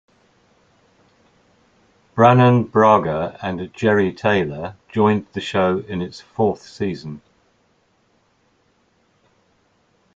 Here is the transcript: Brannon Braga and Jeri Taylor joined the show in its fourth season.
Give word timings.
Brannon 2.15 2.63
Braga 2.63 3.37
and 3.39 3.59
Jeri 3.71 4.17
Taylor 4.17 4.75
joined 4.89 5.27
the 5.33 5.41
show 5.41 5.81
in 5.87 6.01
its 6.01 6.19
fourth 6.19 6.63
season. 6.63 7.21